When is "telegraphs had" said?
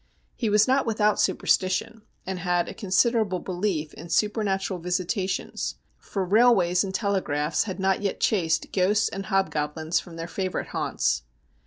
6.91-7.79